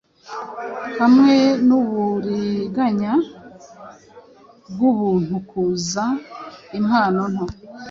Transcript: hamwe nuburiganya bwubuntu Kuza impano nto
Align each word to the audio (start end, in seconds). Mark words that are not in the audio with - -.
hamwe 0.99 1.35
nuburiganya 1.67 3.13
bwubuntu 4.71 5.35
Kuza 5.49 6.05
impano 6.79 7.21
nto 7.33 7.45